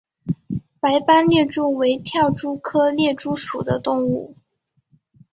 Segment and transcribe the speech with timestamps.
[0.79, 4.35] 白斑猎蛛为跳蛛科猎蛛属的动物。